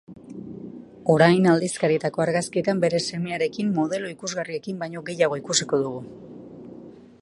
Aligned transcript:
Orain, 1.15 1.49
aldizkarietako 1.51 2.25
argazkietan 2.25 2.81
bere 2.85 3.03
semearekin 3.11 3.71
modelo 3.79 4.11
ikusgarriekin 4.17 4.83
baino 4.85 5.07
gehiago 5.13 5.43
ikusiko 5.43 5.85
dugu. 5.89 6.05